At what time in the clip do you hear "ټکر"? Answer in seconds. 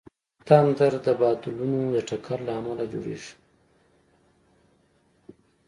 2.09-2.37